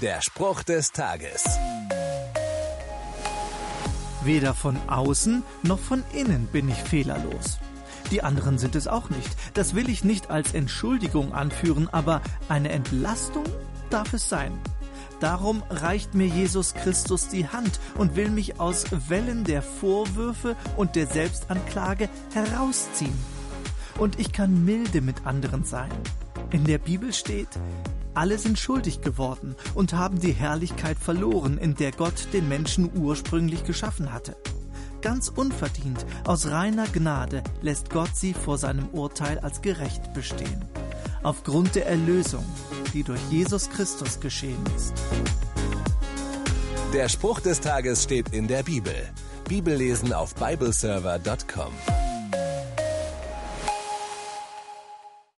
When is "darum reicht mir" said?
15.20-16.28